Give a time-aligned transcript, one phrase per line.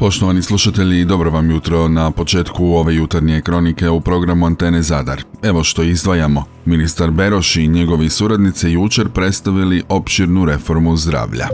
[0.00, 5.22] Poštovani slušatelji, dobro vam jutro na početku ove jutarnje kronike u programu Antene Zadar.
[5.42, 6.44] Evo što izdvajamo.
[6.64, 11.48] Ministar Beroš i njegovi suradnice jučer predstavili opširnu reformu zdravlja.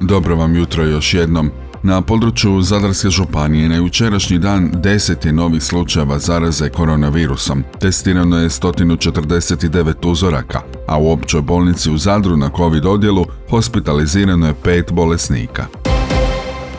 [0.00, 1.63] Dobro vam jutro još jednom.
[1.86, 7.64] Na području Zadarske županije na jučerašnji dan 10 je novih slučajeva zaraze koronavirusom.
[7.80, 14.54] Testirano je 149 uzoraka, a u općoj bolnici u Zadru na COVID odjelu hospitalizirano je
[14.62, 15.66] pet bolesnika.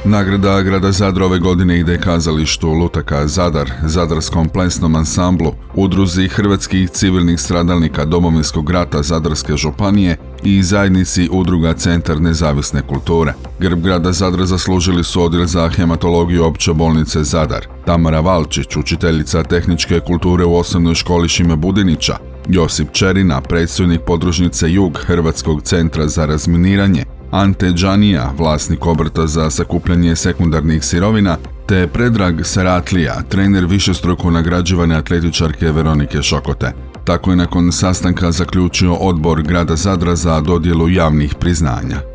[0.07, 7.39] Nagrada grada Zadra ove godine ide kazalištu Lutaka Zadar, Zadarskom plesnom ansamblu, udruzi hrvatskih civilnih
[7.39, 13.33] stradalnika Domovinskog rata Zadarske županije i zajednici udruga Centar nezavisne kulture.
[13.59, 19.99] Grb grada Zadra zaslužili su odjel za hematologiju opće bolnice Zadar, Tamara Valčić, učiteljica tehničke
[19.99, 27.05] kulture u osnovnoj školi Šime Budinića, Josip Čerina, predstojnik podružnice Jug Hrvatskog centra za razminiranje,
[27.35, 35.71] Ante Džanija, vlasnik obrta za sakupljanje sekundarnih sirovina, te Predrag Seratlija, trener višestruko nagrađivane atletičarke
[35.71, 36.71] Veronike Šokote.
[37.05, 42.14] Tako je nakon sastanka zaključio odbor grada Zadra za dodjelu javnih priznanja.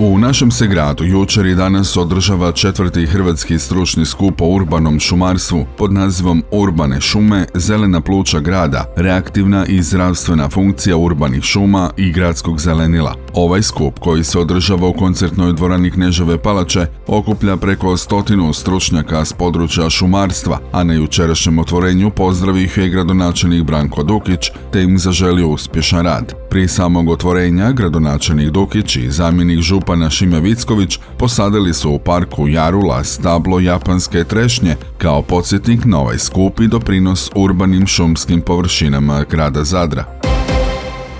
[0.00, 5.66] U našem se gradu jučer i danas održava četvrti hrvatski stručni skup o urbanom šumarstvu
[5.78, 12.60] pod nazivom Urbane šume, zelena pluća grada, reaktivna i zdravstvena funkcija urbanih šuma i gradskog
[12.60, 13.14] zelenila.
[13.34, 19.32] Ovaj skup koji se održava u koncertnoj dvorani Kneževe palače okuplja preko stotinu stručnjaka s
[19.32, 25.48] područja šumarstva, a na jučerašnjem otvorenju pozdravio ih je gradonačelnik Branko Dukić te im zaželio
[25.48, 26.34] uspješan rad.
[26.50, 33.04] Prije samog otvorenja gradonačelnik Dukić i zamjenik župana Šime Vicković posadili su u parku Jarula
[33.04, 40.17] stablo japanske trešnje kao podsjetnik na ovaj skup i doprinos urbanim šumskim površinama grada Zadra.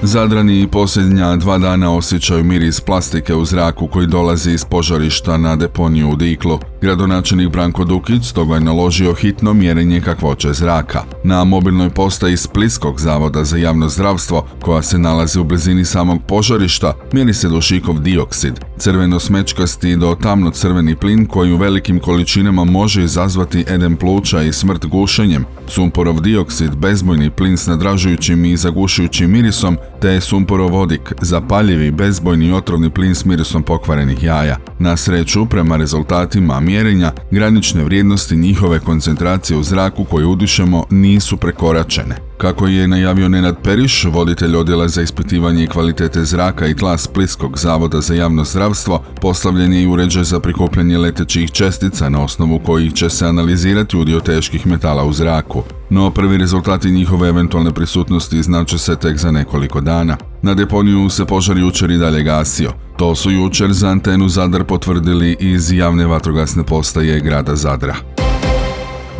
[0.02, 6.10] Zadrani posljednja dva dana osjećaju miris plastike u zraku koji dolazi iz požarišta na deponiju
[6.10, 6.58] u Diklu.
[6.80, 11.02] Gradonačelnik Branko Dukić stoga je naložio hitno mjerenje kakvoće zraka.
[11.24, 16.92] Na mobilnoj postaji Spliskog zavoda za javno zdravstvo, koja se nalazi u blizini samog požarišta,
[17.12, 23.96] mjeri se dušikov dioksid, crveno-smečkasti do tamno-crveni plin koji u velikim količinama može izazvati edem
[23.96, 31.12] pluća i smrt gušenjem, sumporov dioksid, bezbojni plin s nadražujućim i zagušujućim mirisom, te sumporovodik,
[31.20, 34.56] zapaljivi, bezbojni otrovni plin s mirisom pokvarenih jaja.
[34.78, 42.27] Na sreću, prema rezultatima mjerenja, granične vrijednosti njihove koncentracije u zraku koje udišemo nisu prekoračene.
[42.38, 48.00] Kako je najavio Nenad Periš, voditelj odjela za ispitivanje kvalitete zraka i tla Splitskog zavoda
[48.00, 53.10] za javno zdravstvo, postavljen je i uređaj za prikupljanje letećih čestica na osnovu kojih će
[53.10, 55.62] se analizirati udio teških metala u zraku.
[55.90, 60.16] No prvi rezultati njihove eventualne prisutnosti znače se tek za nekoliko dana.
[60.42, 62.72] Na deponiju se požar jučer i dalje gasio.
[62.96, 68.27] To su jučer za antenu Zadar potvrdili iz javne vatrogasne postaje grada Zadra.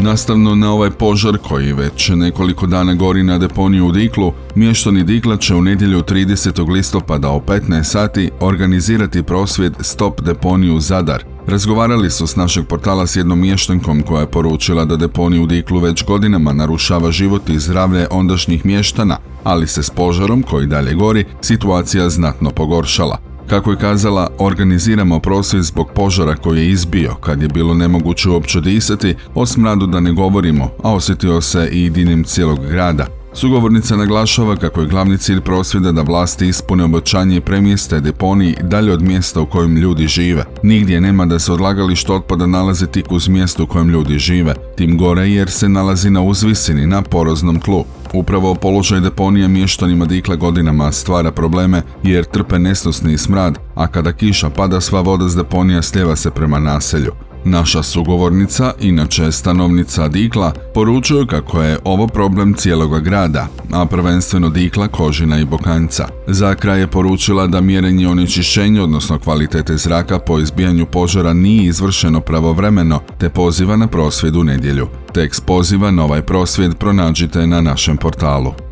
[0.00, 5.36] Nastavno na ovaj požar koji već nekoliko dana gori na deponiju u Diklu, mještani Dikla
[5.36, 6.70] će u nedjelju 30.
[6.72, 11.24] listopada o 15 sati organizirati prosvjed Stop deponiju Zadar.
[11.46, 15.80] Razgovarali su s našeg portala s jednom mještankom koja je poručila da deponiju u Diklu
[15.80, 21.24] već godinama narušava život i zdravlje ondašnjih mještana, ali se s požarom koji dalje gori
[21.40, 23.18] situacija znatno pogoršala.
[23.48, 28.60] Kako je kazala, organiziramo prosvjed zbog požara koji je izbio kad je bilo nemoguće uopće
[28.60, 33.17] disati, o smradu da ne govorimo, a osjetio se i dinim cijelog grada.
[33.32, 38.92] Sugovornica naglašava kako je glavni cilj prosvjeda da vlasti ispune obećanje i premjeste deponiji dalje
[38.92, 40.44] od mjesta u kojem ljudi žive.
[40.62, 44.98] Nigdje nema da se odlagalište otpada nalazi tik uz mjesto u kojem ljudi žive, tim
[44.98, 47.84] gore jer se nalazi na uzvisini na poroznom tlu.
[48.12, 54.50] Upravo položaj deponija mještanima Dikle godinama stvara probleme jer trpe nesnosni smrad, a kada kiša
[54.50, 57.27] pada sva voda s deponija sljeva se prema naselju.
[57.44, 64.88] Naša sugovornica, inače stanovnica Dikla, poručuje kako je ovo problem cijeloga grada, a prvenstveno Dikla,
[64.88, 66.08] Kožina i Bokanca.
[66.26, 72.20] Za kraj je poručila da mjerenje onečišćenja, odnosno kvalitete zraka po izbijanju požara nije izvršeno
[72.20, 74.88] pravovremeno, te poziva na prosvjed u nedjelju.
[75.14, 78.67] Tekst poziva na ovaj prosvjed pronađite na našem portalu.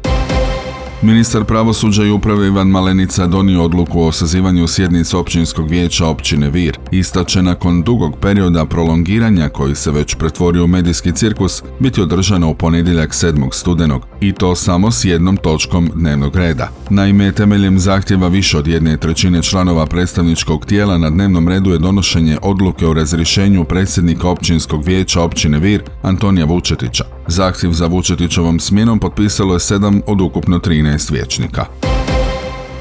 [1.02, 6.78] Ministar pravosuđa i uprave Ivan Malenica donio odluku o sazivanju sjednice općinskog vijeća općine Vir.
[6.90, 12.54] Istače nakon dugog perioda prolongiranja koji se već pretvorio u medijski cirkus biti održana u
[12.54, 13.48] ponedjeljak 7.
[13.52, 16.68] studenog i to samo s jednom točkom dnevnog reda.
[16.90, 22.38] Naime, temeljem zahtjeva više od jedne trećine članova predstavničkog tijela na dnevnom redu je donošenje
[22.42, 27.15] odluke o razrješenju predsjednika općinskog vijeća općine Vir Antonija Vučetića.
[27.28, 31.66] Zahtjev za Vučetićevom smjenom potpisalo je sedam od ukupno 13 vijećnika.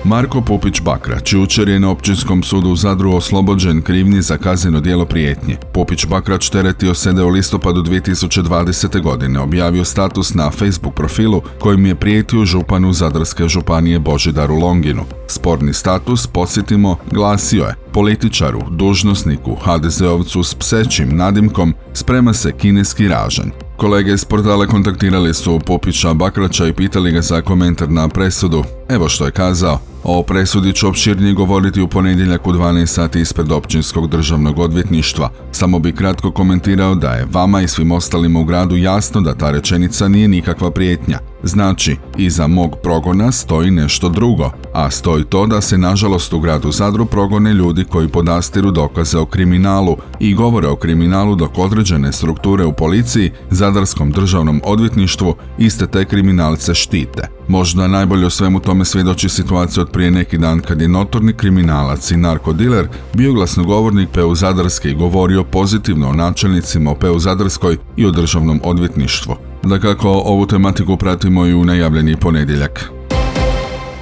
[0.04, 5.06] Marko Pupić Bakrać jučer je na općinskom sudu u Zadru oslobođen krivnji za kazneno djelo
[5.06, 5.58] prijetnje.
[5.74, 9.02] Pupić Bakrać teretio sede u listopadu 2020.
[9.02, 15.04] godine, objavio status na Facebook profilu kojim je prijetio županu Zadarske županije Božidaru Longinu.
[15.28, 23.65] Sporni status, podsjetimo, glasio je političaru, dužnosniku, HDZ-ovcu s psećim nadimkom sprema se kineski ražanj.
[23.78, 28.64] Kolege iz portala kontaktirali su Popića Bakraća i pitali ga za komentar na presudu.
[28.90, 29.80] Evo što je kazao.
[30.04, 35.30] O presudi ću opširnije govoriti u ponedjeljak u 12 sati ispred općinskog državnog odvjetništva.
[35.52, 39.52] Samo bi kratko komentirao da je vama i svim ostalima u gradu jasno da ta
[39.52, 41.20] rečenica nije nikakva prijetnja.
[41.46, 46.72] Znači, iza mog progona stoji nešto drugo, a stoji to da se nažalost u gradu
[46.72, 52.66] Zadru progone ljudi koji podastiru dokaze o kriminalu i govore o kriminalu dok određene strukture
[52.66, 57.28] u policiji, Zadarskom državnom odvjetništvu iste te kriminalce štite.
[57.48, 62.12] Možda najbolje o svemu tome svjedoči situacija od prije neki dan kad je notorni kriminalac
[62.12, 68.06] i narkodiler bio glasnogovornik Peu Zadarske i govorio pozitivno o načelnicima o Peu Zadarskoj i
[68.06, 69.55] o državnom odvjetništvu.
[69.66, 72.92] Da kako ovu tematiku pratimo i u najavljeni ponedjeljak.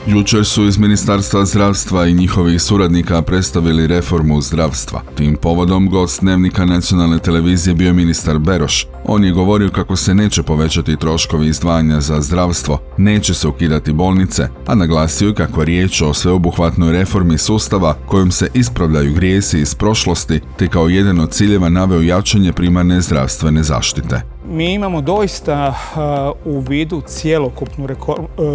[0.08, 5.02] Jučer su iz Ministarstva zdravstva i njihovih suradnika predstavili reformu zdravstva.
[5.16, 8.88] Tim povodom gost dnevnika nacionalne televizije bio ministar Beroš.
[9.06, 14.48] On je govorio kako se neće povećati troškovi izdvajanja za zdravstvo, neće se ukidati bolnice,
[14.68, 19.76] a naglasio je kako je riječ o sveobuhvatnoj reformi sustava kojom se ispravljaju grijesi iz
[19.76, 24.33] prošlosti te kao jedan od ciljeva naveo jačanje primarne zdravstvene zaštite.
[24.54, 25.74] Mi imamo doista
[26.46, 27.88] u vidu cjelokupnu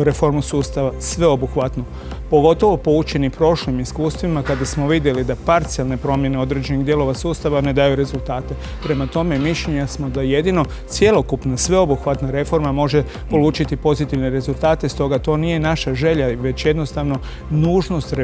[0.05, 1.85] reformu sustava, sveobuhvatnu
[2.31, 7.97] pogotovo poučeni prošlim iskustvima kada smo vidjeli da parcijalne promjene određenih dijelova sustava ne daju
[7.97, 8.55] rezultate.
[8.83, 15.37] Prema tome mišljenja smo da jedino cjelokupna sveobuhvatna reforma može polučiti pozitivne rezultate, stoga to
[15.37, 17.19] nije naša želja, već jednostavno
[17.51, 18.15] nužnost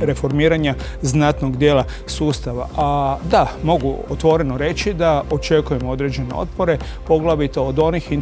[0.00, 2.68] reformiranja znatnog dijela sustava.
[2.76, 8.12] A da, mogu otvoreno reći da očekujemo određene otpore, poglavito od onih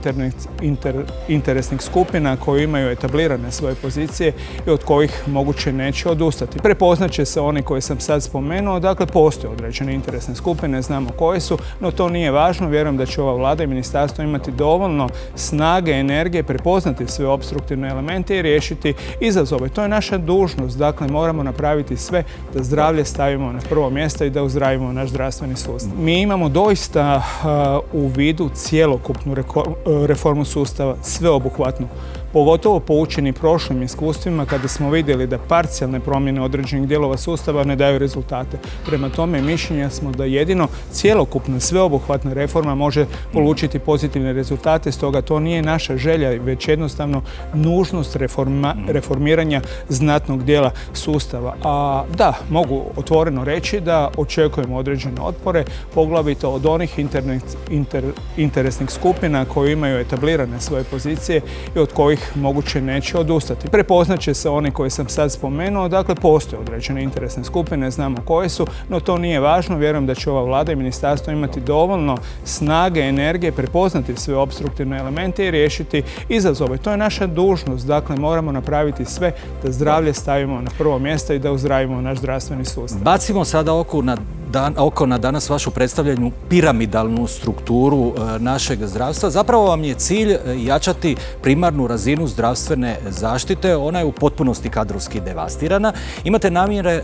[1.29, 4.32] interesnih skupina koji imaju etablirane svoje pozicije
[4.67, 6.58] i od kojih moguće neće odustati.
[6.58, 11.58] Prepoznaće se one koje sam sad spomenuo, dakle postoje određene interesne skupine, znamo koje su,
[11.81, 16.43] no to nije važno, vjerujem da će ova vlada i ministarstvo imati dovoljno snage, energije,
[16.43, 19.69] prepoznati sve obstruktivne elemente i riješiti izazove.
[19.69, 22.25] To je naša dužnost, dakle moramo napraviti sve
[22.55, 25.93] da zdravlje stavimo na prvo mjesto i da uzdravimo naš zdravstveni sustav.
[25.99, 27.23] Mi imamo doista
[27.93, 29.35] u vidu cjelokupnu
[30.06, 31.88] reformu sustava, sveobuhvatnu
[32.32, 37.99] pogotovo poučeni prošlim iskustvima kada smo vidjeli da parcijalne promjene određenih dijelova sustava ne daju
[37.99, 38.58] rezultate.
[38.87, 45.40] Prema tome mišljenja smo da jedino cjelokupna sveobuhvatna reforma može polučiti pozitivne rezultate, stoga to
[45.40, 47.23] nije naša želja, već jednostavno
[47.55, 48.17] nužnost
[48.88, 51.56] reformiranja znatnog dijela sustava.
[51.64, 55.64] A da, mogu otvoreno reći da očekujemo određene otpore,
[55.94, 56.99] poglavito od onih
[58.37, 61.40] interesnih skupina koji imaju etablirane svoje pozicije
[61.76, 63.69] i od kojih moguće neće odustati.
[63.69, 68.67] Prepoznaće se one koje sam sad spomenuo, dakle postoje određene interesne skupine, znamo koje su,
[68.89, 73.53] no to nije važno, vjerujem da će ova vlada i ministarstvo imati dovoljno snage, energije,
[73.53, 76.79] prepoznati sve obstruktivne elemente i riješiti izazove.
[76.79, 79.32] To je naša dužnost, dakle moramo napraviti sve
[79.63, 83.03] da zdravlje stavimo na prvo mjesto i da uzdravimo naš zdravstveni sustav.
[83.03, 84.17] Bacimo sada oko na
[84.53, 89.31] dan, oko na danas vašu predstavljanju piramidalnu strukturu e, našeg zdravstva.
[89.31, 93.77] Zapravo vam je cilj e, jačati primarnu razinu zdravstvene zaštite.
[93.77, 95.93] Ona je u potpunosti kadrovski devastirana.
[96.25, 96.51] Imate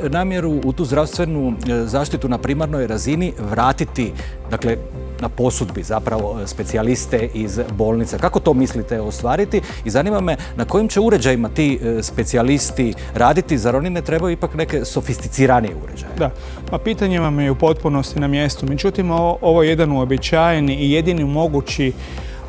[0.09, 4.13] namjeru u tu zdravstvenu e, zaštitu na primarnoj razini vratiti,
[4.51, 4.77] dakle,
[5.21, 8.19] na posudbi zapravo specijaliste iz bolnica.
[8.19, 9.61] Kako to mislite ostvariti?
[9.85, 14.55] I zanima me na kojim će uređajima ti specijalisti raditi, zar oni ne trebaju ipak
[14.55, 16.13] neke sofisticiranije uređaje?
[16.19, 16.31] Da,
[16.71, 18.67] pa pitanje vam je u potpunosti na mjestu.
[18.67, 21.93] Međutim, ovo je jedan uobičajeni i jedini mogući e,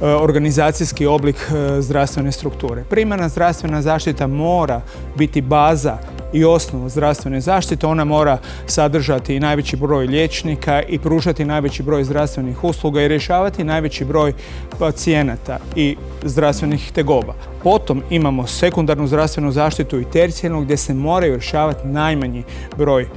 [0.06, 2.84] organizacijski oblik e, zdravstvene strukture.
[2.90, 4.82] Primarna zdravstvena zaštita mora
[5.16, 5.98] biti baza
[6.34, 7.88] i osnova zdravstvene zaštite.
[7.88, 14.06] Ona mora sadržati najveći broj liječnika i pružati najveći broj zdravstvenih usluga i rješavati najveći
[14.06, 14.34] broj
[14.80, 17.34] pacijenata i zdravstvenih tegoba.
[17.64, 22.44] Potom imamo sekundarnu zdravstvenu zaštitu i tercijalnu gdje se moraju rješavati najmanji
[22.78, 23.08] broj e,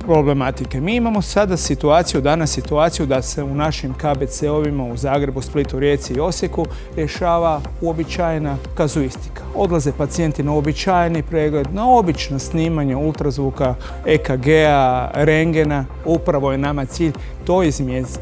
[0.00, 0.80] problematike.
[0.80, 6.14] Mi imamo sada situaciju, danas situaciju da se u našim KBC-ovima u Zagrebu, Splitu, Rijeci
[6.14, 9.41] i Osijeku rješava uobičajena kazuistika.
[9.54, 13.74] Odlaze pacijenti na uobičajeni pregled, na obično snimanje ultrazvuka,
[14.06, 15.84] EKG-a, rengena.
[16.04, 17.12] Upravo je nama cilj
[17.44, 17.62] to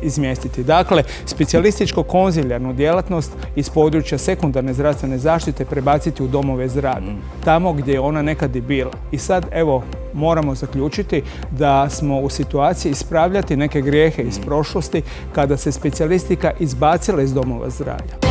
[0.02, 0.64] izmjestiti.
[0.64, 7.12] Dakle, specijalističko konzilijarnu djelatnost iz područja sekundarne zdravstvene zaštite prebaciti u domove zdravlja.
[7.44, 8.92] Tamo gdje je ona nekad i bila.
[9.10, 9.82] I sad, evo,
[10.14, 17.22] moramo zaključiti da smo u situaciji ispravljati neke grijehe iz prošlosti kada se specijalistika izbacila
[17.22, 18.29] iz domova zdravlja.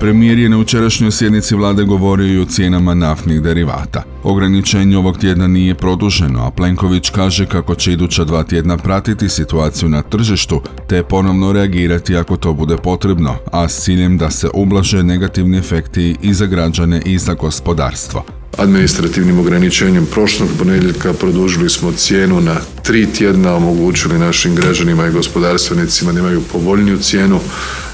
[0.00, 4.02] Premijer je na učerašnjoj sjednici vlade govorio i o cijenama naftnih derivata.
[4.22, 9.88] Ograničenje ovog tjedna nije produženo, a Plenković kaže kako će iduća dva tjedna pratiti situaciju
[9.88, 15.02] na tržištu te ponovno reagirati ako to bude potrebno, a s ciljem da se ublaže
[15.02, 18.24] negativni efekti i za građane i za gospodarstvo.
[18.58, 26.12] Administrativnim ograničenjem prošlog ponedjeljka produžili smo cijenu na tri tjedna, omogućili našim građanima i gospodarstvenicima
[26.12, 27.40] da imaju povoljniju cijenu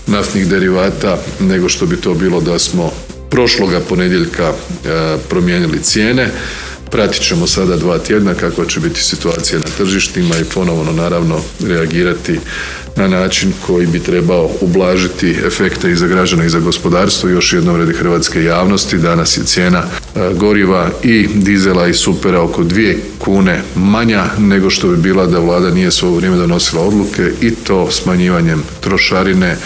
[0.06, 2.90] naftnih derivata nego što bi to bilo da smo
[3.30, 6.30] prošloga ponedjeljka e, promijenili cijene.
[6.90, 12.38] Pratit ćemo sada dva tjedna kakva će biti situacija na tržištima i ponovno naravno reagirati
[12.96, 17.28] na način koji bi trebao ublažiti efekte i za građane i za gospodarstvo.
[17.30, 22.64] Još jednom radi hrvatske javnosti, danas je cijena e, goriva i dizela i supera oko
[22.64, 27.50] dvije kune manja nego što bi bila da vlada nije svo vrijeme donosila odluke i
[27.50, 29.56] to smanjivanjem trošarine,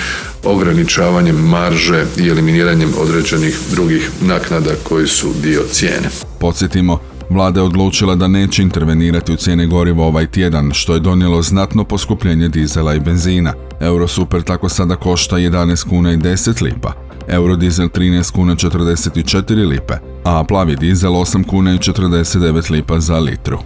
[0.44, 6.08] ograničavanjem marže i eliminiranjem određenih drugih naknada koji su dio cijene.
[6.40, 6.98] Podsjetimo,
[7.30, 11.84] Vlada je odlučila da neće intervenirati u cijene goriva ovaj tjedan, što je donijelo znatno
[11.84, 13.52] poskupljenje dizela i benzina.
[13.80, 16.92] Eurosuper tako sada košta 11 kuna i 10 lipa,
[17.28, 19.94] Eurodizel 13 kuna 44 lipe,
[20.24, 23.58] a plavi dizel 8 kuna i 49 lipa za litru.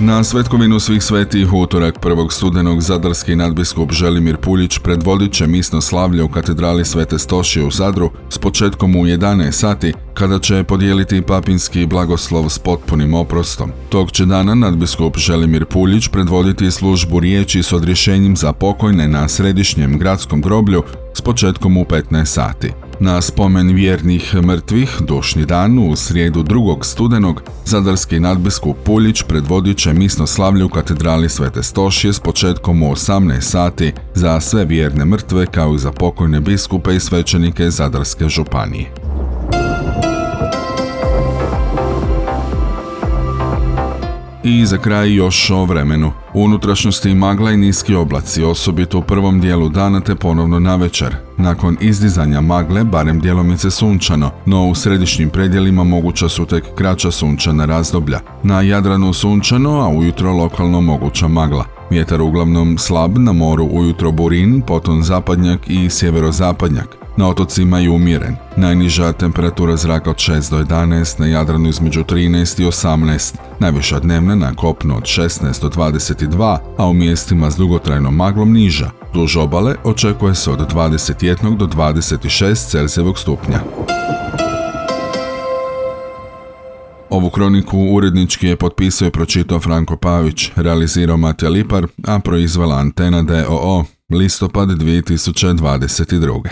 [0.00, 6.22] Na svetkovinu svih svetih utorak prvog studenog zadarski nadbiskup Želimir Puljić predvodit će misno slavlje
[6.22, 11.86] u katedrali Svete Stošije u Zadru s početkom u 11 sati kada će podijeliti papinski
[11.86, 13.70] blagoslov s potpunim oprostom.
[13.88, 19.98] Tog će dana nadbiskup Želimir Puljić predvoditi službu riječi s odrješenjem za pokojne na središnjem
[19.98, 20.82] gradskom groblju
[21.14, 22.87] s početkom u 15 sati.
[23.00, 29.92] Na spomen vjernih mrtvih, dušni dan u srijedu drugog studenog, zadarski nadbiskup Puljić predvodit će
[29.92, 35.46] misno slavlje u katedrali Svete Stošije s početkom u 18 sati za sve vjerne mrtve
[35.46, 39.07] kao i za pokojne biskupe i svećenike Zadarske županije.
[44.50, 46.12] I za kraj još o vremenu.
[46.34, 51.16] U unutrašnjosti magla i niski oblaci, osobito u prvom dijelu dana te ponovno na večer.
[51.36, 57.64] Nakon izdizanja magle, barem djelomice sunčano, no u središnjim predjelima moguća su tek kraća sunčana
[57.64, 58.20] razdoblja.
[58.42, 61.64] Na Jadranu sunčano, a ujutro lokalno moguća magla.
[61.90, 67.07] Vjetar uglavnom slab, na moru ujutro burin, potom zapadnjak i sjeverozapadnjak.
[67.18, 68.36] Na otocima je umjeren.
[68.56, 74.34] Najniža temperatura zraka od 6 do 11, na Jadranu između 13 i 18, najviša dnevna
[74.34, 78.90] na kopnu od 16 do 22, a u mjestima s dugotrajnom maglom niža.
[79.14, 83.60] Duž obale očekuje se od 21 do 26 Celzijevog stupnja.
[87.10, 93.22] Ovu kroniku urednički je potpisao i pročitao Franko Pavić, realizirao Matija Lipar, a proizvala Antena
[93.22, 96.48] DOO, listopad 2022.